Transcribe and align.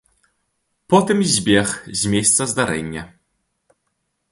Потым 0.93 1.19
збег 1.33 1.67
з 2.01 2.15
месца 2.15 2.41
здарэння. 2.55 3.03